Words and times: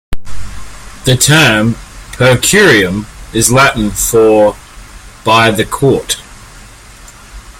The 1.05 1.15
term 1.15 1.75
"per 2.13 2.35
curiam" 2.35 3.05
is 3.35 3.51
Latin 3.51 3.91
for 3.91 4.55
"by 5.23 5.51
the 5.51 5.63
court. 5.63 6.19